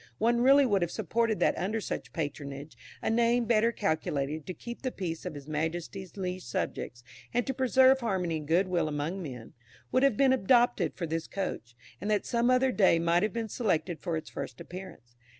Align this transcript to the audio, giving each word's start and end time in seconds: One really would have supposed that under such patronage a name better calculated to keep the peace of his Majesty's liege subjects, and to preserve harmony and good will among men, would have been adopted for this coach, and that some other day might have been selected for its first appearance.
One 0.17 0.41
really 0.41 0.65
would 0.65 0.81
have 0.81 0.89
supposed 0.89 1.37
that 1.37 1.55
under 1.59 1.79
such 1.79 2.11
patronage 2.11 2.75
a 3.03 3.11
name 3.11 3.45
better 3.45 3.71
calculated 3.71 4.47
to 4.47 4.53
keep 4.55 4.81
the 4.81 4.91
peace 4.91 5.27
of 5.27 5.35
his 5.35 5.47
Majesty's 5.47 6.17
liege 6.17 6.43
subjects, 6.43 7.03
and 7.35 7.45
to 7.45 7.53
preserve 7.53 7.99
harmony 7.99 8.37
and 8.37 8.47
good 8.47 8.67
will 8.67 8.87
among 8.87 9.21
men, 9.21 9.53
would 9.91 10.01
have 10.01 10.17
been 10.17 10.33
adopted 10.33 10.95
for 10.95 11.05
this 11.05 11.27
coach, 11.27 11.75
and 12.01 12.09
that 12.09 12.25
some 12.25 12.49
other 12.49 12.71
day 12.71 12.97
might 12.97 13.21
have 13.21 13.31
been 13.33 13.47
selected 13.47 13.99
for 13.99 14.17
its 14.17 14.31
first 14.31 14.59
appearance. 14.59 15.13